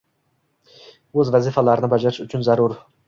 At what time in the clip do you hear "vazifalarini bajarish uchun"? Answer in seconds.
1.35-2.47